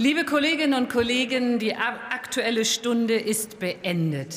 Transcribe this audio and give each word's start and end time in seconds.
Liebe 0.00 0.24
Kolleginnen 0.24 0.72
und 0.72 0.88
Kollegen, 0.88 1.58
die 1.58 1.74
Aktuelle 1.74 2.64
Stunde 2.64 3.16
ist 3.16 3.58
beendet. 3.58 4.28